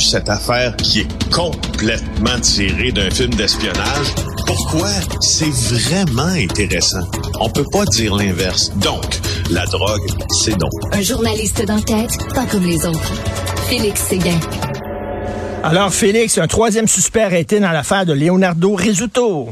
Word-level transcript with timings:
cette 0.00 0.28
affaire 0.28 0.76
qui 0.76 1.00
est 1.00 1.30
complètement 1.30 2.38
tirée 2.40 2.92
d'un 2.92 3.10
film 3.10 3.34
d'espionnage. 3.34 4.14
Pourquoi? 4.46 4.88
C'est 5.20 5.50
vraiment 5.50 6.22
intéressant. 6.22 7.02
On 7.40 7.48
peut 7.50 7.66
pas 7.70 7.84
dire 7.84 8.14
l'inverse. 8.14 8.72
Donc, 8.76 9.20
la 9.50 9.64
drogue, 9.66 10.06
c'est 10.42 10.58
non. 10.58 10.68
Un 10.92 11.02
journaliste 11.02 11.64
d'enquête, 11.66 12.10
pas 12.34 12.46
comme 12.46 12.64
les 12.64 12.84
autres. 12.86 13.12
Félix 13.68 14.00
Séguin. 14.02 14.40
Alors, 15.62 15.92
Félix, 15.92 16.38
un 16.38 16.46
troisième 16.46 16.88
suspect 16.88 17.22
arrêté 17.22 17.60
dans 17.60 17.70
l'affaire 17.70 18.06
de 18.06 18.12
Leonardo 18.12 18.74
Rizzuto. 18.74 19.50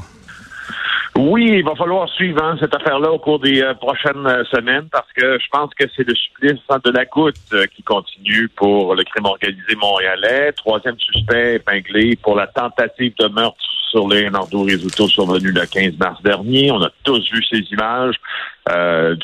Oui, 1.30 1.46
il 1.58 1.62
va 1.62 1.74
falloir 1.74 2.08
suivre 2.08 2.42
hein, 2.42 2.56
cette 2.58 2.74
affaire-là 2.74 3.12
au 3.12 3.18
cours 3.18 3.38
des 3.38 3.60
euh, 3.60 3.74
prochaines 3.74 4.26
euh, 4.26 4.44
semaines 4.44 4.88
parce 4.90 5.12
que 5.12 5.38
je 5.38 5.46
pense 5.52 5.70
que 5.74 5.84
c'est 5.94 6.08
le 6.08 6.14
supplice 6.14 6.58
hein, 6.70 6.78
de 6.82 6.90
la 6.90 7.04
goutte 7.04 7.36
euh, 7.52 7.66
qui 7.66 7.82
continue 7.82 8.48
pour 8.48 8.94
le 8.94 9.04
crime 9.04 9.26
organisé 9.26 9.74
montréalais. 9.78 10.52
Troisième 10.52 10.98
suspect 10.98 11.56
épinglé 11.56 12.16
pour 12.16 12.34
la 12.34 12.46
tentative 12.46 13.12
de 13.18 13.28
meurtre 13.28 13.58
sur 13.90 14.08
Leonardo 14.08 14.62
Rizzuto 14.62 15.06
survenu 15.06 15.52
le 15.52 15.66
15 15.66 15.98
mars 15.98 16.22
dernier. 16.22 16.72
On 16.72 16.82
a 16.82 16.88
tous 17.04 17.30
vu 17.30 17.44
ces 17.44 17.60
images 17.72 18.16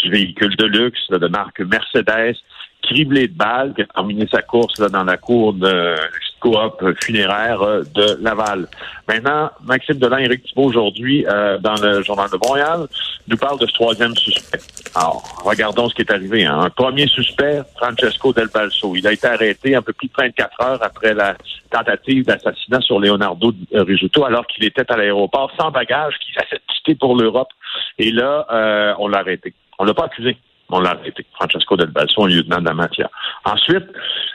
du 0.02 0.11
véhicule 0.11 0.56
de 0.56 0.64
luxe 0.64 1.09
de 1.11 1.28
marque 1.28 1.61
Mercedes 1.61 2.36
criblé 2.84 3.28
de 3.28 3.34
balles, 3.34 3.75
qui 3.75 3.83
a 3.83 3.86
terminé 3.86 4.27
sa 4.30 4.42
course 4.42 4.78
là, 4.78 4.89
dans 4.89 5.05
la 5.05 5.16
cour 5.16 5.52
de 5.55 5.95
coop 6.45 6.84
funéraire 7.03 7.62
euh, 7.62 7.83
de 7.95 8.19
Laval. 8.21 8.69
Maintenant, 9.09 9.51
Maxime 9.65 9.97
Delan 9.97 10.19
et 10.19 10.25
Éric 10.25 10.45
Thibault, 10.45 10.65
aujourd'hui, 10.65 11.25
euh, 11.27 11.59
dans 11.59 11.75
le 11.77 12.03
Journal 12.03 12.29
de 12.30 12.39
Montréal, 12.47 12.87
nous 13.27 13.37
parle 13.39 13.59
de 13.59 13.67
ce 13.67 13.73
troisième 13.73 14.15
suspect. 14.15 14.59
Alors, 14.95 15.23
regardons 15.43 15.89
ce 15.89 15.95
qui 15.95 16.03
est 16.03 16.12
arrivé. 16.12 16.45
Hein. 16.45 16.61
Un 16.61 16.70
premier 16.70 17.07
suspect, 17.07 17.62
Francesco 17.77 18.33
Del 18.34 18.48
Balso. 18.48 18.95
Il 18.95 19.07
a 19.07 19.12
été 19.12 19.27
arrêté 19.27 19.75
un 19.75 19.83
peu 19.83 19.95
plus 19.95 20.09
de 20.09 20.12
24 20.17 20.61
heures 20.61 20.83
après 20.83 21.15
la 21.15 21.34
tentative 21.70 22.27
d'assassinat 22.27 22.81
sur 22.83 23.01
Leonardo 23.01 23.53
Rizzuto, 23.73 24.25
alors 24.25 24.47
qu'il 24.47 24.64
était 24.64 24.91
à 24.92 24.97
l'aéroport 24.97 25.51
sans 25.58 25.70
bagage, 25.70 26.14
qu'il 26.19 26.39
a 26.39 26.45
quitter 26.75 26.95
pour 26.95 27.17
l'Europe. 27.17 27.48
Et 27.98 28.11
là, 28.11 28.47
euh, 28.53 28.95
on 28.98 29.08
l'a 29.08 29.19
arrêté. 29.19 29.55
On 29.79 29.84
l'a 29.84 29.95
pas 29.95 30.05
accusé 30.05 30.36
on 30.70 30.81
l'a 30.81 30.91
arrêté. 30.91 31.25
Francesco 31.34 31.77
Del 31.77 31.91
Balso, 31.91 32.27
lieutenant 32.27 32.61
de 32.61 32.67
la 32.67 32.75
mafia. 32.75 33.11
Ensuite, 33.45 33.87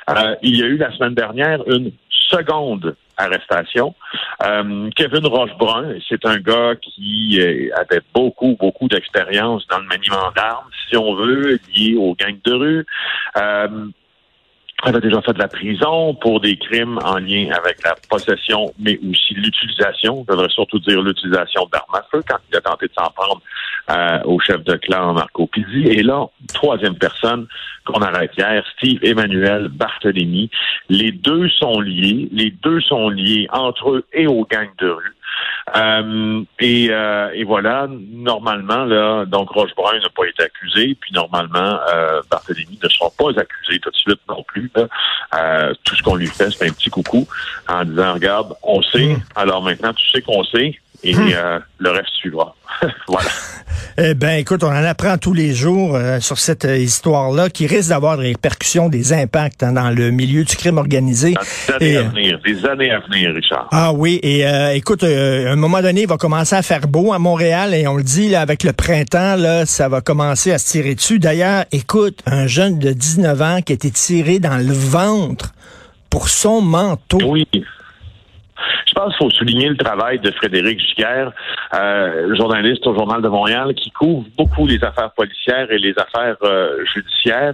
euh, 0.09 0.35
il 0.41 0.57
y 0.57 0.63
a 0.63 0.65
eu 0.65 0.77
la 0.77 0.91
semaine 0.91 1.15
dernière 1.15 1.61
une 1.67 1.91
seconde 2.09 2.95
arrestation. 3.17 3.93
Euh, 4.45 4.89
Kevin 4.95 5.27
Rochebrun, 5.27 5.95
c'est 6.07 6.25
un 6.25 6.37
gars 6.37 6.75
qui 6.81 7.39
euh, 7.41 7.69
avait 7.75 8.01
beaucoup, 8.13 8.55
beaucoup 8.57 8.87
d'expérience 8.87 9.67
dans 9.67 9.79
le 9.79 9.85
maniement 9.85 10.31
d'armes, 10.35 10.69
si 10.87 10.95
on 10.95 11.15
veut, 11.15 11.59
lié 11.75 11.95
aux 11.97 12.15
gangs 12.15 12.39
de 12.43 12.53
rue. 12.53 12.85
Elle 14.85 14.95
a 14.95 14.99
déjà 14.99 15.21
fait 15.21 15.33
de 15.33 15.39
la 15.39 15.47
prison 15.47 16.13
pour 16.15 16.39
des 16.39 16.57
crimes 16.57 16.99
en 17.03 17.17
lien 17.17 17.49
avec 17.51 17.83
la 17.83 17.95
possession, 18.09 18.73
mais 18.79 18.97
aussi 19.09 19.33
l'utilisation, 19.33 20.25
je 20.27 20.33
devrais 20.33 20.49
surtout 20.49 20.79
dire 20.79 21.01
l'utilisation 21.01 21.67
d'armes 21.71 21.95
à 21.95 22.05
feu 22.09 22.23
quand 22.27 22.37
il 22.49 22.55
a 22.55 22.61
tenté 22.61 22.87
de 22.87 22.93
s'en 22.97 23.11
prendre 23.11 23.41
euh, 23.91 24.19
au 24.23 24.39
chef 24.39 24.63
de 24.63 24.75
clan 24.75 25.13
Marco 25.13 25.47
Pizzi. 25.47 25.87
Et 25.87 26.03
là, 26.03 26.27
troisième 26.53 26.95
personne 26.95 27.47
qu'on 27.85 28.01
arrête 28.01 28.31
hier, 28.37 28.63
Steve 28.77 28.99
Emmanuel 29.03 29.67
Barthélémy. 29.67 30.49
Les 30.89 31.11
deux 31.11 31.49
sont 31.49 31.81
liés, 31.81 32.29
les 32.31 32.51
deux 32.51 32.79
sont 32.81 33.09
liés 33.09 33.47
entre 33.51 33.91
eux 33.91 34.05
et 34.13 34.27
aux 34.27 34.45
gangs 34.45 34.71
de 34.77 34.89
rue. 34.89 35.15
Euh, 35.75 36.41
et, 36.59 36.87
euh, 36.89 37.29
et, 37.33 37.43
voilà, 37.43 37.87
normalement, 37.89 38.85
là, 38.85 39.25
donc 39.25 39.49
Rochebrun 39.49 39.99
n'a 39.99 40.09
pas 40.09 40.25
été 40.25 40.43
accusé, 40.43 40.95
puis 40.99 41.11
normalement, 41.13 41.79
euh, 41.93 42.21
Barthélemy 42.29 42.79
ne 42.81 42.89
sera 42.89 43.09
pas 43.17 43.29
accusé 43.39 43.79
tout 43.79 43.91
de 43.91 43.95
suite 43.95 44.19
non 44.27 44.43
plus. 44.43 44.71
Euh, 45.35 45.73
tout 45.83 45.95
ce 45.95 46.03
qu'on 46.03 46.15
lui 46.15 46.27
fait, 46.27 46.49
c'est 46.51 46.67
un 46.67 46.71
petit 46.71 46.89
coucou 46.89 47.27
en 47.67 47.85
disant, 47.85 48.13
regarde, 48.13 48.55
on 48.63 48.81
sait, 48.81 49.13
hmm. 49.13 49.23
alors 49.35 49.61
maintenant, 49.61 49.93
tu 49.93 50.09
sais 50.09 50.21
qu'on 50.21 50.43
sait, 50.43 50.79
et 51.03 51.15
hmm. 51.15 51.31
euh, 51.33 51.59
le 51.77 51.91
reste 51.91 52.13
suivra. 52.13 52.55
voilà. 53.07 53.29
Eh 53.97 54.13
bien, 54.13 54.37
écoute, 54.37 54.63
on 54.63 54.67
en 54.67 54.83
apprend 54.85 55.17
tous 55.17 55.33
les 55.33 55.53
jours 55.53 55.95
euh, 55.95 56.19
sur 56.19 56.37
cette 56.37 56.63
euh, 56.63 56.77
histoire-là 56.77 57.49
qui 57.49 57.67
risque 57.67 57.89
d'avoir 57.89 58.17
des 58.17 58.27
répercussions, 58.27 58.87
des 58.87 59.11
impacts 59.11 59.61
hein, 59.61 59.73
dans 59.73 59.89
le 59.89 60.11
milieu 60.11 60.45
du 60.45 60.55
crime 60.55 60.77
organisé. 60.77 61.33
Des 61.79 61.97
années 61.97 61.97
à 61.97 62.03
venir, 62.03 62.39
des 62.45 62.65
années 62.65 62.91
à 62.91 62.99
venir, 62.99 63.33
Richard. 63.33 63.67
Ah 63.71 63.91
oui, 63.93 64.19
et 64.23 64.45
écoute, 64.73 65.03
à 65.03 65.51
un 65.51 65.55
moment 65.55 65.81
donné, 65.81 66.03
il 66.03 66.07
va 66.07 66.17
commencer 66.17 66.55
à 66.55 66.61
faire 66.61 66.87
beau 66.87 67.11
à 67.11 67.19
Montréal 67.19 67.73
et 67.73 67.87
on 67.87 67.97
le 67.97 68.03
dit, 68.03 68.29
là, 68.29 68.41
avec 68.41 68.63
le 68.63 68.73
printemps, 68.73 69.35
là, 69.35 69.65
ça 69.65 69.89
va 69.89 70.01
commencer 70.01 70.51
à 70.51 70.57
se 70.57 70.71
tirer 70.71 70.95
dessus. 70.95 71.19
D'ailleurs, 71.19 71.65
écoute, 71.71 72.21
un 72.25 72.47
jeune 72.47 72.79
de 72.79 72.91
19 72.91 73.41
ans 73.41 73.61
qui 73.61 73.73
a 73.73 73.75
été 73.75 73.91
tiré 73.91 74.39
dans 74.39 74.57
le 74.57 74.73
ventre 74.73 75.53
pour 76.09 76.29
son 76.29 76.61
manteau. 76.61 77.19
Oui. 77.23 77.47
Je 78.85 78.93
pense 78.93 79.15
qu'il 79.15 79.27
faut 79.27 79.29
souligner 79.31 79.69
le 79.69 79.77
travail 79.77 80.19
de 80.19 80.31
Frédéric 80.31 80.79
Giguère, 80.79 81.31
euh, 81.73 82.35
journaliste 82.35 82.85
au 82.87 82.93
Journal 82.93 83.21
de 83.21 83.27
Montréal, 83.27 83.73
qui 83.75 83.91
couvre 83.91 84.25
beaucoup 84.37 84.65
les 84.67 84.83
affaires 84.83 85.11
policières 85.11 85.71
et 85.71 85.77
les 85.77 85.93
affaires 85.97 86.37
euh, 86.43 86.83
judiciaires. 86.93 87.53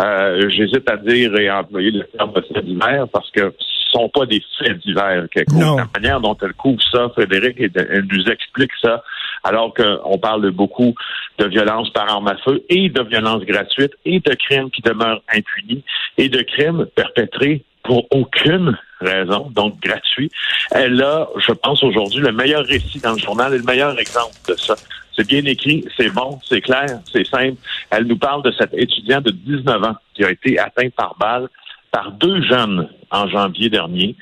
Euh, 0.00 0.48
j'hésite 0.48 0.88
à 0.88 0.96
dire 0.96 1.36
et 1.38 1.48
à 1.48 1.60
employer 1.60 1.90
le 1.90 2.04
terme 2.04 2.32
de 2.32 2.40
faits 2.40 2.64
divers 2.64 3.06
parce 3.12 3.30
que 3.32 3.52
ce 3.58 3.98
sont 3.98 4.08
pas 4.08 4.24
des 4.24 4.42
faits 4.58 4.78
divers 4.78 5.26
qu'elle 5.30 5.44
couvre. 5.44 5.76
La 5.76 6.00
manière 6.00 6.20
dont 6.20 6.36
elle 6.40 6.54
couvre 6.54 6.80
ça, 6.90 7.10
Frédéric, 7.10 7.56
elle 7.60 8.06
nous 8.10 8.24
explique 8.30 8.70
ça, 8.80 9.02
alors 9.44 9.74
qu'on 9.74 10.18
parle 10.18 10.50
beaucoup 10.52 10.94
de 11.38 11.46
violence 11.46 11.90
par 11.90 12.08
arme 12.08 12.28
à 12.28 12.36
feu 12.36 12.62
et 12.68 12.88
de 12.88 13.02
violence 13.02 13.42
gratuite 13.42 13.92
et 14.04 14.20
de 14.20 14.34
crimes 14.34 14.70
qui 14.70 14.80
demeurent 14.80 15.22
impunis 15.28 15.84
et 16.16 16.28
de 16.28 16.40
crimes 16.42 16.86
perpétrés 16.94 17.64
pour 17.90 18.06
aucune 18.12 18.78
raison, 19.00 19.50
donc 19.50 19.80
gratuit. 19.80 20.30
Elle 20.70 21.02
a, 21.02 21.26
je 21.44 21.50
pense 21.50 21.82
aujourd'hui, 21.82 22.20
le 22.20 22.30
meilleur 22.30 22.64
récit 22.64 23.00
dans 23.00 23.14
le 23.14 23.18
journal 23.18 23.52
et 23.52 23.58
le 23.58 23.64
meilleur 23.64 23.98
exemple 23.98 24.36
de 24.46 24.54
ça. 24.54 24.76
C'est 25.16 25.26
bien 25.26 25.44
écrit, 25.44 25.84
c'est 25.96 26.10
bon, 26.10 26.38
c'est 26.48 26.60
clair, 26.60 27.00
c'est 27.12 27.26
simple. 27.26 27.56
Elle 27.90 28.04
nous 28.04 28.16
parle 28.16 28.44
de 28.44 28.52
cet 28.52 28.72
étudiant 28.74 29.20
de 29.20 29.32
19 29.32 29.82
ans 29.82 29.96
qui 30.14 30.22
a 30.24 30.30
été 30.30 30.56
atteint 30.56 30.88
par 30.90 31.16
balle 31.18 31.48
par 31.90 32.12
deux 32.12 32.40
jeunes 32.42 32.88
en 33.10 33.26
janvier 33.26 33.70
dernier. 33.70 34.14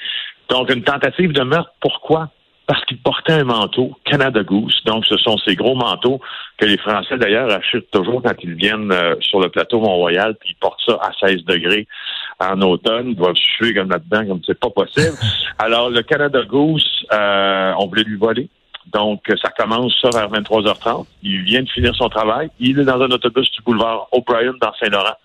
Donc, 0.48 0.72
une 0.72 0.82
tentative 0.82 1.32
de 1.32 1.42
meurtre. 1.42 1.74
Pourquoi? 1.82 2.30
Parce 2.66 2.82
qu'il 2.86 2.96
portait 3.02 3.34
un 3.34 3.44
manteau 3.44 3.98
Canada 4.06 4.42
Goose. 4.42 4.80
Donc, 4.86 5.04
ce 5.04 5.18
sont 5.18 5.36
ces 5.46 5.56
gros 5.56 5.74
manteaux 5.74 6.22
que 6.56 6.64
les 6.64 6.78
Français, 6.78 7.18
d'ailleurs, 7.18 7.50
achètent 7.50 7.90
toujours 7.90 8.22
quand 8.22 8.34
ils 8.42 8.54
viennent 8.54 8.92
euh, 8.92 9.14
sur 9.20 9.40
le 9.40 9.50
plateau 9.50 9.78
Mont-Royal, 9.80 10.36
puis 10.40 10.52
ils 10.52 10.58
portent 10.58 10.80
ça 10.86 10.98
à 11.02 11.10
16 11.20 11.44
degrés 11.44 11.86
en 12.40 12.60
automne, 12.62 13.14
va 13.14 13.32
suer 13.34 13.74
comme 13.74 13.90
là-dedans, 13.90 14.26
comme 14.26 14.40
c'est 14.46 14.58
pas 14.58 14.70
possible. 14.70 15.16
Alors, 15.58 15.90
le 15.90 16.02
Canada 16.02 16.42
Goose, 16.44 16.86
euh, 17.12 17.72
on 17.78 17.86
voulait 17.86 18.04
lui 18.04 18.16
voler. 18.16 18.48
Donc, 18.92 19.22
ça 19.42 19.50
commence 19.50 19.94
ça 20.00 20.08
vers 20.12 20.30
23h30. 20.30 21.06
Il 21.22 21.42
vient 21.42 21.62
de 21.62 21.68
finir 21.68 21.94
son 21.94 22.08
travail. 22.08 22.48
Il 22.58 22.78
est 22.78 22.84
dans 22.84 23.00
un 23.00 23.10
autobus 23.10 23.50
du 23.52 23.62
boulevard 23.62 24.08
O'Brien 24.12 24.54
dans 24.60 24.72
Saint-Laurent, 24.80 25.16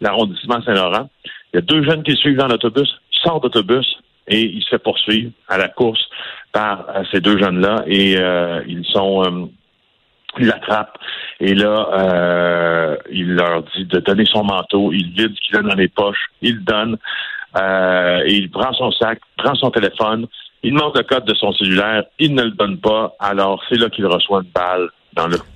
l'arrondissement 0.00 0.60
Saint-Laurent. 0.62 1.08
Il 1.52 1.56
y 1.56 1.58
a 1.58 1.62
deux 1.62 1.82
jeunes 1.82 2.02
qui 2.02 2.14
suivent 2.16 2.36
dans 2.36 2.48
l'autobus. 2.48 2.88
Sort 3.22 3.40
d'autobus 3.40 3.86
et 4.28 4.42
il 4.42 4.62
se 4.62 4.70
fait 4.70 4.78
poursuivre 4.78 5.30
à 5.48 5.56
la 5.56 5.68
course 5.68 6.04
par 6.52 6.86
euh, 6.88 7.04
ces 7.12 7.20
deux 7.20 7.38
jeunes-là. 7.38 7.84
Et 7.86 8.16
euh, 8.18 8.62
ils 8.66 8.84
sont... 8.86 9.24
Euh, 9.24 9.46
il 10.38 10.46
l'attrape 10.46 10.98
et 11.40 11.54
là, 11.54 11.88
euh, 11.92 12.96
il 13.10 13.34
leur 13.34 13.62
dit 13.74 13.84
de 13.84 14.00
donner 14.00 14.24
son 14.26 14.44
manteau. 14.44 14.92
Il 14.92 15.10
vide 15.10 15.34
ce 15.34 15.46
qu'il 15.46 15.56
a 15.56 15.62
dans 15.62 15.74
les 15.74 15.88
poches, 15.88 16.30
il 16.42 16.64
donne 16.64 16.96
euh, 17.58 18.22
et 18.24 18.34
il 18.34 18.50
prend 18.50 18.72
son 18.72 18.90
sac, 18.92 19.20
prend 19.36 19.54
son 19.54 19.70
téléphone, 19.70 20.26
il 20.62 20.72
demande 20.72 20.96
le 20.96 21.02
code 21.02 21.24
de 21.24 21.34
son 21.34 21.52
cellulaire, 21.52 22.04
il 22.18 22.34
ne 22.34 22.42
le 22.42 22.50
donne 22.50 22.78
pas. 22.78 23.14
Alors 23.18 23.62
c'est 23.68 23.78
là 23.78 23.88
qu'il 23.90 24.06
reçoit 24.06 24.42
une 24.42 24.50
balle 24.50 24.90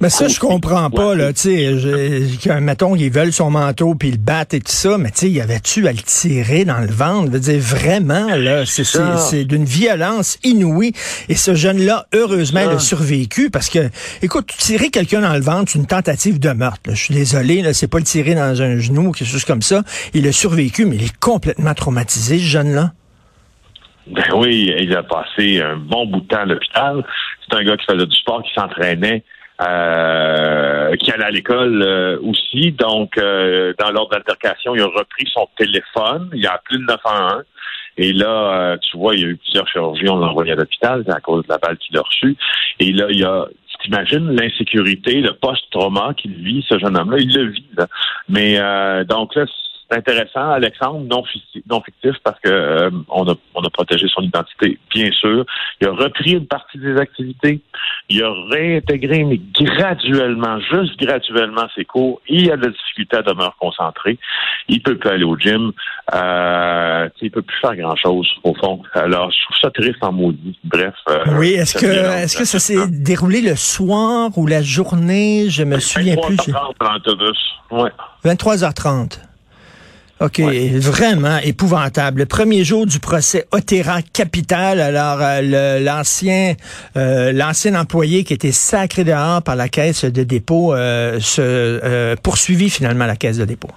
mais 0.01 0.09
ça, 0.09 0.29
je 0.29 0.41
comprends 0.41 0.89
pas, 0.91 1.15
là, 1.15 1.33
tu 1.33 1.41
sais, 1.41 2.61
mettons, 2.61 2.97
ils 2.97 3.11
veulent 3.11 3.33
son 3.33 3.51
manteau, 3.51 3.95
puis 3.95 4.09
ils 4.09 4.19
battent 4.19 4.55
et 4.55 4.61
tout 4.61 4.73
ça, 4.73 4.97
mais 4.97 5.11
tu 5.11 5.19
sais, 5.19 5.31
y 5.31 5.41
avait-tu 5.41 5.87
à 5.87 5.93
le 5.93 5.99
tirer 5.99 6.65
dans 6.65 6.79
le 6.79 6.91
ventre? 6.91 7.27
Je 7.27 7.33
veux 7.33 7.41
dire, 7.41 7.61
vraiment, 7.61 8.27
là, 8.37 8.65
c'est 8.65 9.45
d'une 9.45 9.65
violence 9.65 10.39
inouïe. 10.45 10.93
Et 11.29 11.35
ce 11.35 11.55
jeune-là, 11.55 12.07
heureusement, 12.15 12.61
il 12.61 12.71
a 12.71 12.79
survécu, 12.79 13.51
parce 13.51 13.69
que, 13.69 13.91
écoute, 14.23 14.47
tirer 14.57 14.91
quelqu'un 14.91 15.21
dans 15.21 15.35
le 15.35 15.41
ventre, 15.41 15.73
c'est 15.73 15.79
une 15.79 15.87
tentative 15.87 16.41
de 16.41 16.51
meurtre. 16.51 16.81
Je 16.89 16.95
suis 16.95 17.15
désolé, 17.15 17.61
là, 17.61 17.75
c'est 17.75 17.89
pas 17.89 17.99
le 17.99 18.05
tirer 18.05 18.35
dans 18.35 18.63
un 18.63 18.79
genou 18.79 19.09
ou 19.09 19.13
quelque 19.13 19.29
chose 19.29 19.45
comme 19.45 19.63
ça. 19.63 19.83
Il 20.15 20.27
a 20.27 20.33
survécu, 20.33 20.87
mais 20.87 20.97
il 20.97 21.05
est 21.05 21.19
complètement 21.19 21.75
traumatisé, 21.75 22.39
ce 22.39 22.45
jeune-là. 22.45 22.93
Ben 24.07 24.25
oui, 24.35 24.73
il 24.81 24.97
a 24.97 25.03
passé 25.03 25.61
un 25.61 25.77
bon 25.77 26.07
bout 26.07 26.21
de 26.21 26.27
temps 26.27 26.41
à 26.41 26.45
l'hôpital. 26.47 27.05
C'est 27.49 27.57
un 27.57 27.63
gars 27.63 27.77
qui 27.77 27.85
faisait 27.85 28.07
du 28.07 28.17
sport, 28.17 28.43
qui 28.43 28.51
s'entraînait. 28.55 29.23
Euh, 29.61 30.97
qui 30.97 31.13
allait 31.13 31.25
à 31.25 31.31
l'école 31.31 31.83
euh, 31.83 32.19
aussi. 32.23 32.73
Donc, 32.73 33.19
euh, 33.19 33.75
dans 33.79 33.91
l'ordre 33.91 34.13
d'altercation, 34.13 34.75
il 34.75 34.81
a 34.81 34.87
repris 34.87 35.29
son 35.31 35.47
téléphone, 35.59 36.31
il 36.33 36.47
a 36.47 36.55
appelé 36.55 36.79
le 36.79 36.87
911. 36.87 37.45
Et 37.99 38.13
là, 38.15 38.79
tu 38.79 38.97
vois, 38.97 39.15
il 39.15 39.21
y 39.21 39.25
a 39.25 39.29
eu 39.29 39.37
plusieurs 39.37 39.69
chirurgies, 39.69 40.09
on 40.09 40.19
l'a 40.19 40.29
envoyé 40.29 40.53
à 40.53 40.55
l'hôpital 40.55 41.05
à 41.09 41.21
cause 41.21 41.45
de 41.45 41.51
la 41.51 41.59
balle 41.59 41.77
qu'il 41.77 41.99
a 41.99 42.01
reçue. 42.01 42.37
Et 42.79 42.93
là, 42.93 43.07
il 43.11 43.19
y 43.19 43.25
a 43.25 43.47
t'imagines 43.83 44.31
l'insécurité, 44.31 45.21
le 45.21 45.33
post-trauma 45.33 46.15
qu'il 46.15 46.35
vit, 46.35 46.65
ce 46.69 46.79
jeune 46.79 46.97
homme-là, 46.97 47.19
il 47.19 47.35
le 47.35 47.51
vit. 47.51 47.65
Là. 47.77 47.87
Mais 48.29 48.59
donc 49.05 49.35
là, 49.35 49.45
intéressant, 49.93 50.51
Alexandre, 50.51 51.01
non, 51.01 51.23
non 51.69 51.81
fictif, 51.83 52.13
parce 52.23 52.39
que 52.41 52.49
euh, 52.49 52.91
on, 53.09 53.29
a, 53.29 53.35
on 53.55 53.63
a 53.63 53.71
protégé 53.71 54.07
son 54.09 54.23
identité, 54.23 54.79
bien 54.95 55.11
sûr. 55.13 55.45
Il 55.81 55.89
a 55.89 55.93
repris 55.93 56.33
une 56.33 56.47
partie 56.47 56.79
des 56.79 56.97
activités. 56.97 57.61
Il 58.09 58.23
a 58.23 58.33
réintégré, 58.51 59.25
mais 59.25 59.41
graduellement, 59.61 60.59
juste 60.61 60.99
graduellement, 60.99 61.67
ses 61.75 61.85
cours. 61.85 62.21
Il 62.29 62.51
a 62.51 62.57
de 62.57 62.67
la 62.67 62.73
difficulté 62.73 63.17
à 63.17 63.23
demeurer 63.23 63.51
concentré. 63.59 64.19
Il 64.69 64.83
peut 64.83 64.97
plus 64.97 65.11
aller 65.11 65.25
au 65.25 65.37
gym. 65.37 65.73
Euh, 66.15 67.09
il 67.21 67.31
peut 67.31 67.43
plus 67.43 67.59
faire 67.61 67.77
grand-chose, 67.77 68.29
au 68.45 68.55
fond. 68.55 68.83
Alors, 68.95 69.31
je 69.31 69.45
trouve 69.45 69.57
ça 69.61 69.71
triste 69.71 70.03
en 70.03 70.13
maudit. 70.13 70.59
Bref. 70.65 70.95
Euh, 71.09 71.25
oui, 71.39 71.51
est-ce 71.53 71.77
que, 71.79 71.87
est-ce 71.87 72.37
que 72.37 72.45
ça 72.45 72.59
s'est 72.59 72.89
déroulé 72.89 73.41
le 73.41 73.57
soir 73.57 74.31
ou 74.37 74.47
la 74.47 74.63
journée? 74.63 75.47
Je 75.49 75.63
me 75.63 75.79
souviens 75.79 76.17
plus. 76.17 76.37
23h30 76.37 77.91
23h30. 78.25 79.30
OK, 80.21 80.39
vraiment 80.75 81.39
épouvantable. 81.39 82.21
Le 82.21 82.27
premier 82.27 82.63
jour 82.63 82.85
du 82.85 83.01
procès 83.01 83.47
Otera 83.53 84.03
Capital, 84.03 84.79
alors 84.79 85.19
euh, 85.23 85.81
l'ancien 85.81 86.53
euh, 86.99 87.33
l'ancien 87.33 87.75
employé 87.75 88.23
qui 88.25 88.35
était 88.35 88.53
sacré 88.53 89.03
dehors 89.05 89.43
par 89.43 89.57
la 89.57 89.71
caisse 89.71 90.05
de 90.05 90.23
dépôt 90.23 90.75
euh, 90.75 91.19
se 91.21 92.15
poursuivit 92.17 92.69
finalement 92.69 93.07
la 93.07 93.17
caisse 93.17 93.39
de 93.39 93.47
dépôt. 93.47 93.71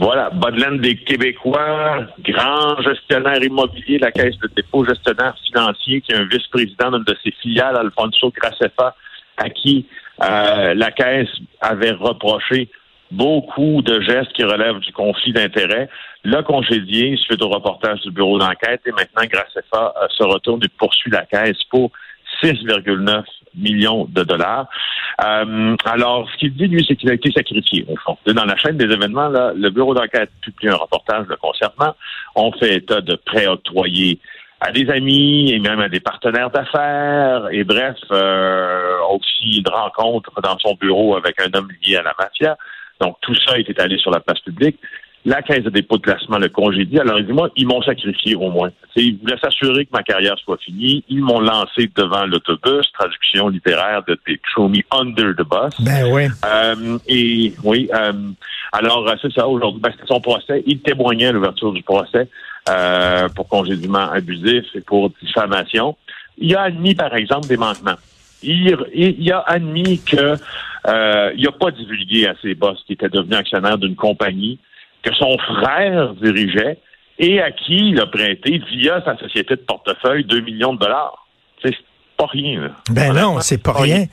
Voilà, 0.00 0.30
Bodland 0.30 0.80
des 0.80 0.96
Québécois, 0.96 2.06
grand 2.24 2.82
gestionnaire 2.82 3.40
immobilier, 3.40 3.98
la 3.98 4.10
caisse 4.10 4.36
de 4.38 4.50
dépôt, 4.56 4.84
gestionnaire 4.84 5.36
financier, 5.46 6.00
qui 6.00 6.10
est 6.10 6.16
un 6.16 6.24
vice-président 6.24 6.90
d'une 6.90 7.04
de 7.04 7.16
ses 7.22 7.30
filiales, 7.40 7.76
Alfonso 7.76 8.32
Gracefa, 8.36 8.96
à 9.36 9.48
qui 9.48 9.86
la 10.18 10.90
caisse 10.90 11.30
avait 11.60 11.92
reproché 11.92 12.68
beaucoup 13.10 13.82
de 13.82 14.00
gestes 14.00 14.32
qui 14.32 14.44
relèvent 14.44 14.80
du 14.80 14.92
conflit 14.92 15.32
d'intérêts. 15.32 15.88
Le 16.24 16.42
congédié, 16.42 17.16
suite 17.16 17.42
au 17.42 17.48
reportage 17.48 18.00
du 18.00 18.10
bureau 18.10 18.38
d'enquête, 18.38 18.82
et 18.86 18.92
maintenant, 18.92 19.22
Graceffa 19.24 19.94
euh, 20.02 20.06
se 20.10 20.22
retourne 20.22 20.60
et 20.64 20.68
poursuit 20.78 21.10
la 21.10 21.24
caisse 21.24 21.62
pour 21.70 21.90
6,9 22.42 23.22
millions 23.56 24.06
de 24.08 24.22
dollars. 24.22 24.68
Euh, 25.24 25.76
alors, 25.84 26.28
ce 26.30 26.38
qu'il 26.38 26.54
dit, 26.54 26.66
lui, 26.66 26.84
c'est 26.86 26.96
qu'il 26.96 27.10
a 27.10 27.14
été 27.14 27.30
sacrifié, 27.32 27.84
au 27.88 27.96
fond. 27.96 28.16
Dans 28.26 28.44
la 28.44 28.56
chaîne 28.56 28.76
des 28.76 28.84
événements, 28.84 29.28
là, 29.28 29.52
le 29.54 29.70
bureau 29.70 29.94
d'enquête 29.94 30.30
publie 30.40 30.68
un 30.68 30.76
reportage 30.76 31.26
le 31.26 31.36
concernant. 31.36 31.94
On 32.36 32.52
fait 32.52 32.76
état 32.76 33.00
de 33.00 33.16
prêts 33.16 33.46
octroyés 33.46 34.18
à 34.60 34.72
des 34.72 34.88
amis 34.90 35.52
et 35.52 35.58
même 35.58 35.80
à 35.80 35.88
des 35.88 36.00
partenaires 36.00 36.50
d'affaires. 36.50 37.48
Et 37.50 37.64
bref, 37.64 37.96
euh, 38.10 38.98
aussi 39.10 39.58
une 39.58 39.68
rencontre 39.68 40.40
dans 40.42 40.58
son 40.58 40.74
bureau 40.74 41.16
avec 41.16 41.40
un 41.40 41.50
homme 41.58 41.68
lié 41.82 41.96
à 41.96 42.02
la 42.02 42.14
mafia. 42.18 42.56
Donc, 43.00 43.16
tout 43.22 43.34
ça 43.46 43.58
est 43.58 43.68
étalé 43.68 43.98
sur 43.98 44.10
la 44.10 44.20
place 44.20 44.40
publique. 44.40 44.78
La 45.26 45.42
Caisse 45.42 45.64
de 45.64 45.70
dépôt 45.70 45.98
de 45.98 46.02
placement 46.02 46.38
le 46.38 46.48
congédie. 46.48 46.98
Alors, 46.98 47.18
il 47.18 47.26
dit, 47.26 47.32
moi, 47.32 47.50
ils 47.54 47.66
m'ont 47.66 47.82
sacrifié 47.82 48.34
au 48.36 48.48
moins. 48.50 48.70
ils 48.96 49.18
voulaient 49.18 49.38
s'assurer 49.38 49.84
que 49.84 49.90
ma 49.92 50.02
carrière 50.02 50.38
soit 50.38 50.56
finie. 50.58 51.04
Ils 51.10 51.22
m'ont 51.22 51.40
lancé 51.40 51.90
devant 51.94 52.24
l'autobus, 52.24 52.90
traduction 52.92 53.48
littéraire 53.48 54.02
de 54.08 54.18
Show 54.54 54.68
Me 54.68 54.80
Under 54.90 55.34
the 55.34 55.46
Bus. 55.46 55.84
Ben 55.84 56.10
oui. 56.10 56.22
Euh, 56.46 56.98
et 57.06 57.52
oui, 57.62 57.90
euh, 57.92 58.12
alors, 58.72 59.08
euh, 59.08 59.14
c'est 59.20 59.32
ça, 59.32 59.48
aujourd'hui, 59.48 59.80
ben, 59.80 59.92
c'est 59.98 60.06
son 60.06 60.20
procès. 60.20 60.62
Il 60.66 60.80
témoignait 60.80 61.26
à 61.26 61.32
l'ouverture 61.32 61.72
du 61.72 61.82
procès 61.82 62.28
euh, 62.68 63.28
pour 63.30 63.48
congédiement 63.48 64.10
abusif 64.10 64.64
et 64.74 64.80
pour 64.80 65.10
diffamation. 65.22 65.96
Il 66.38 66.54
a 66.56 66.62
admis, 66.62 66.94
par 66.94 67.14
exemple, 67.14 67.48
des 67.48 67.56
manquements. 67.56 67.96
Il, 68.42 69.32
a 69.32 69.40
admis 69.46 70.00
que 70.00 70.36
euh, 70.86 71.32
il 71.36 71.44
n'a 71.44 71.52
pas 71.52 71.70
divulgué 71.70 72.26
à 72.26 72.34
ses 72.40 72.54
boss 72.54 72.82
qui 72.86 72.94
était 72.94 73.08
devenu 73.08 73.34
actionnaire 73.34 73.78
d'une 73.78 73.96
compagnie 73.96 74.58
que 75.02 75.14
son 75.14 75.36
frère 75.38 76.14
dirigeait 76.14 76.78
et 77.18 77.40
à 77.40 77.50
qui 77.50 77.90
il 77.90 78.00
a 78.00 78.06
prêté 78.06 78.58
via 78.70 79.02
sa 79.04 79.16
société 79.18 79.56
de 79.56 79.60
portefeuille 79.60 80.24
2 80.24 80.40
millions 80.40 80.74
de 80.74 80.78
dollars. 80.78 81.26
Pas 82.20 82.26
rien. 82.26 82.70
Ben 82.90 83.14
non, 83.14 83.40
c'est 83.40 83.56
pas 83.62 83.72
rien. 83.72 84.06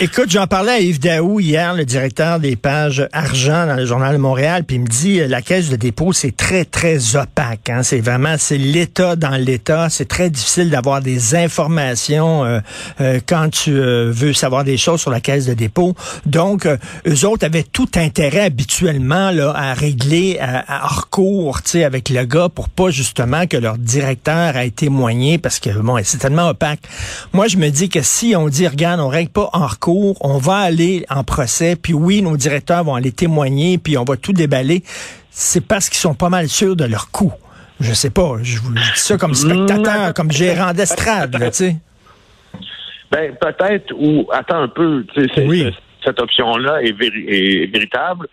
écoute, 0.00 0.30
j'en 0.30 0.46
parlais 0.46 0.72
à 0.72 0.80
Yves 0.80 1.00
Daou 1.00 1.40
hier, 1.40 1.72
le 1.72 1.86
directeur 1.86 2.38
des 2.38 2.56
pages 2.56 3.08
argent 3.12 3.66
dans 3.66 3.76
le 3.76 3.86
journal 3.86 4.14
de 4.14 4.20
Montréal, 4.20 4.64
puis 4.64 4.76
il 4.76 4.82
me 4.82 4.86
dit 4.86 5.20
euh, 5.20 5.28
la 5.28 5.40
caisse 5.40 5.70
de 5.70 5.76
dépôt 5.76 6.12
c'est 6.12 6.36
très 6.36 6.66
très 6.66 7.16
opaque. 7.16 7.70
Hein? 7.70 7.82
C'est 7.82 8.00
vraiment 8.00 8.34
c'est 8.36 8.58
l'État 8.58 9.16
dans 9.16 9.36
l'État. 9.36 9.88
C'est 9.88 10.08
très 10.08 10.28
difficile 10.28 10.68
d'avoir 10.68 11.00
des 11.00 11.34
informations 11.34 12.44
euh, 12.44 12.60
euh, 13.00 13.20
quand 13.26 13.48
tu 13.50 13.72
veux 13.72 14.34
savoir 14.34 14.64
des 14.64 14.76
choses 14.76 15.00
sur 15.00 15.10
la 15.10 15.20
caisse 15.20 15.46
de 15.46 15.54
dépôt. 15.54 15.94
Donc, 16.26 16.66
eux 16.66 17.26
autres 17.26 17.46
avaient 17.46 17.62
tout 17.62 17.88
intérêt 17.96 18.40
habituellement 18.40 19.30
là 19.30 19.54
à 19.56 19.72
régler 19.72 20.38
à, 20.38 20.58
à 20.58 20.84
hors 20.84 21.08
cours, 21.08 21.60
avec 21.74 22.10
le 22.10 22.24
gars 22.24 22.48
pour 22.54 22.68
pas 22.68 22.90
justement 22.90 23.46
que 23.46 23.56
leur 23.56 23.78
directeur 23.78 24.56
ait 24.56 24.70
témoigné 24.70 25.38
parce 25.38 25.61
que 25.62 25.78
bon, 25.78 25.98
c'est 26.02 26.18
tellement 26.18 26.48
opaque. 26.48 26.80
Moi, 27.32 27.48
je 27.48 27.56
me 27.56 27.70
dis 27.70 27.88
que 27.88 28.02
si 28.02 28.34
on 28.36 28.48
dit, 28.48 28.66
regarde, 28.66 29.00
on 29.00 29.08
règle 29.08 29.30
pas 29.30 29.48
en 29.52 29.66
recours, 29.66 30.16
on 30.20 30.38
va 30.38 30.56
aller 30.56 31.06
en 31.08 31.24
procès, 31.24 31.76
puis 31.76 31.94
oui, 31.94 32.20
nos 32.22 32.36
directeurs 32.36 32.84
vont 32.84 32.94
aller 32.94 33.12
témoigner, 33.12 33.78
puis 33.78 33.96
on 33.96 34.04
va 34.04 34.16
tout 34.16 34.32
déballer, 34.32 34.82
c'est 35.30 35.66
parce 35.66 35.88
qu'ils 35.88 35.98
sont 35.98 36.14
pas 36.14 36.28
mal 36.28 36.48
sûrs 36.48 36.76
de 36.76 36.84
leur 36.84 37.10
coup. 37.10 37.32
Je 37.80 37.92
sais 37.94 38.10
pas, 38.10 38.36
je 38.42 38.58
vous 38.58 38.74
dis 38.74 38.80
ça 38.94 39.16
comme 39.16 39.34
spectateur, 39.34 40.10
mm. 40.10 40.12
comme 40.12 40.30
gérant 40.30 40.72
d'estrade, 40.72 41.36
tu 41.38 41.52
sais. 41.52 41.76
Ben, 43.10 43.34
peut-être, 43.40 43.92
ou 43.94 44.26
attends 44.32 44.62
un 44.62 44.68
peu, 44.68 45.04
oui. 45.36 45.66
cette 46.04 46.18
option-là 46.18 46.82
est, 46.82 46.92
véritable, 46.92 48.26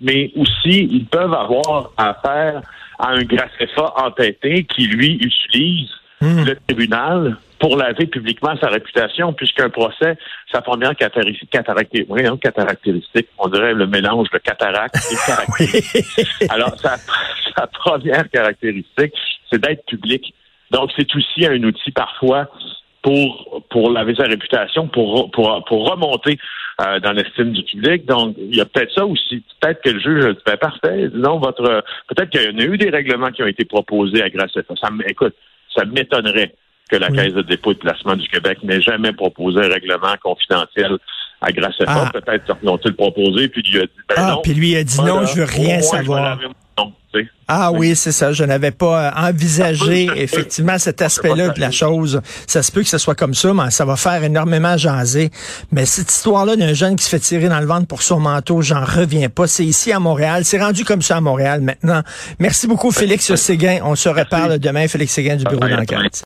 mais 0.00 0.30
aussi, 0.36 0.88
ils 0.90 1.06
peuvent 1.06 1.32
avoir 1.32 1.90
affaire 1.96 2.60
à 2.98 3.10
un 3.10 3.22
Graceffa 3.22 3.94
entêté 3.96 4.64
qui, 4.64 4.86
lui, 4.86 5.14
utilise 5.14 5.90
mm. 6.20 6.44
le 6.44 6.56
tribunal 6.66 7.36
pour 7.58 7.76
laver 7.76 8.06
publiquement 8.06 8.54
sa 8.60 8.68
réputation, 8.68 9.32
puisqu'un 9.32 9.70
procès, 9.70 10.16
sa 10.52 10.60
première 10.60 10.94
caractéristique, 10.94 11.50
on 13.38 13.48
dirait 13.48 13.74
le 13.74 13.86
mélange 13.86 14.28
de 14.30 14.38
cataracte 14.38 14.96
et 15.10 15.16
caractéristique. 15.26 16.50
Alors, 16.50 16.78
sa, 16.78 16.96
sa 17.56 17.66
première 17.66 18.28
caractéristique, 18.30 19.14
c'est 19.50 19.58
d'être 19.58 19.86
public. 19.86 20.34
Donc, 20.70 20.90
c'est 20.96 21.14
aussi 21.14 21.46
un 21.46 21.62
outil 21.62 21.92
parfois 21.92 22.48
pour 23.02 23.62
pour 23.70 23.90
laver 23.90 24.14
sa 24.16 24.24
réputation, 24.24 24.88
pour 24.88 25.30
pour, 25.30 25.64
pour 25.64 25.88
remonter 25.88 26.38
euh, 26.80 26.98
dans 27.00 27.12
l'estime 27.12 27.52
du 27.52 27.62
public. 27.62 28.04
Donc, 28.04 28.34
il 28.36 28.56
y 28.56 28.60
a 28.60 28.66
peut-être 28.66 28.92
ça 28.92 29.06
aussi. 29.06 29.42
Peut-être 29.60 29.80
que 29.82 29.90
le 29.90 30.00
juge 30.00 30.24
dit 30.24 30.42
ben, 30.44 30.56
parfait, 30.56 31.08
non, 31.14 31.38
votre 31.38 31.84
peut-être 32.08 32.30
qu'il 32.30 32.42
y 32.42 32.54
en 32.54 32.58
a 32.58 32.64
eu 32.64 32.76
des 32.76 32.90
règlements 32.90 33.30
qui 33.30 33.42
ont 33.42 33.46
été 33.46 33.64
proposés 33.64 34.22
à 34.22 34.28
grâce 34.28 34.56
à 34.56 34.62
ça. 34.62 34.74
ça 34.80 34.88
écoute, 35.06 35.34
ça 35.76 35.84
m'étonnerait 35.84 36.54
que 36.90 36.96
la 36.96 37.10
Caisse 37.10 37.34
de 37.34 37.42
dépôt 37.42 37.72
et 37.72 37.74
de 37.74 37.80
placement 37.80 38.14
du 38.14 38.28
Québec 38.28 38.58
n'ait 38.62 38.80
jamais 38.80 39.12
proposé 39.12 39.58
un 39.58 39.68
règlement 39.68 40.14
confidentiel 40.22 40.98
à 41.40 41.52
Graceffa. 41.52 42.04
Ah. 42.06 42.10
Peut-être 42.12 42.58
qu'ils 42.58 42.68
ont-ils 42.68 42.94
proposé, 42.94 43.48
puis 43.48 43.62
lui 43.62 43.80
a 43.80 43.82
dit 43.82 43.92
ben 44.08 44.14
ah, 44.16 44.36
puis 44.42 44.54
lui 44.54 44.76
a 44.76 44.84
dit 44.84 45.00
non, 45.00 45.26
je 45.26 45.36
veux 45.36 45.44
rien 45.44 45.82
savoir. 45.82 46.38
Ah 47.48 47.70
oui, 47.72 47.94
c'est 47.94 48.10
ça. 48.10 48.32
Je 48.32 48.42
n'avais 48.42 48.72
pas 48.72 49.06
euh, 49.06 49.28
envisagé 49.28 50.08
effectivement 50.16 50.78
cet 50.78 51.00
aspect-là 51.00 51.50
de 51.50 51.60
la 51.60 51.70
chose. 51.70 52.20
Ça 52.46 52.62
se 52.62 52.72
peut 52.72 52.82
que 52.82 52.88
ce 52.88 52.98
soit 52.98 53.14
comme 53.14 53.34
ça, 53.34 53.54
mais 53.54 53.70
ça 53.70 53.84
va 53.84 53.94
faire 53.94 54.22
énormément 54.24 54.76
jaser. 54.76 55.30
Mais 55.70 55.86
cette 55.86 56.10
histoire-là 56.10 56.56
d'un 56.56 56.72
jeune 56.74 56.96
qui 56.96 57.04
se 57.04 57.08
fait 57.08 57.20
tirer 57.20 57.48
dans 57.48 57.60
le 57.60 57.66
ventre 57.66 57.86
pour 57.86 58.02
son 58.02 58.18
manteau, 58.18 58.62
j'en 58.62 58.84
reviens 58.84 59.28
pas. 59.28 59.46
C'est 59.46 59.64
ici 59.64 59.92
à 59.92 60.00
Montréal. 60.00 60.44
C'est 60.44 60.60
rendu 60.60 60.84
comme 60.84 61.02
ça 61.02 61.18
à 61.18 61.20
Montréal 61.20 61.60
maintenant. 61.60 62.02
Merci 62.40 62.66
beaucoup, 62.66 62.90
Félix 62.90 63.32
Séguin. 63.36 63.78
On 63.84 63.94
se 63.94 64.08
reparle 64.08 64.58
demain, 64.58 64.88
Félix 64.88 65.12
Séguin 65.12 65.36
du 65.36 65.44
Bureau 65.44 65.68
d'enquête. 65.68 66.24